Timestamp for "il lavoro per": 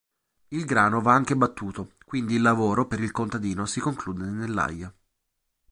2.33-3.01